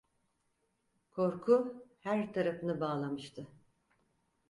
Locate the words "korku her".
1.11-2.33